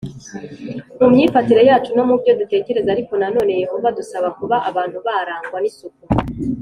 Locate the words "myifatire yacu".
1.13-1.89